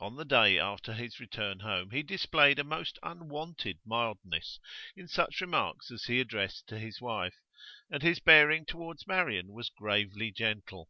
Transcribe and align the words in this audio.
On 0.00 0.16
the 0.16 0.24
day 0.24 0.58
after 0.58 0.94
his 0.94 1.20
return 1.20 1.58
home 1.60 1.90
he 1.90 2.02
displayed 2.02 2.58
a 2.58 2.64
most 2.64 2.98
unwonted 3.02 3.80
mildness 3.84 4.58
in 4.96 5.06
such 5.08 5.42
remarks 5.42 5.90
as 5.90 6.04
he 6.04 6.20
addressed 6.22 6.66
to 6.68 6.78
his 6.78 7.02
wife, 7.02 7.36
and 7.90 8.02
his 8.02 8.18
bearing 8.18 8.64
towards 8.64 9.06
Marian 9.06 9.52
was 9.52 9.68
gravely 9.68 10.30
gentle. 10.32 10.88